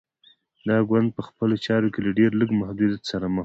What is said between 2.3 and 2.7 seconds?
لږ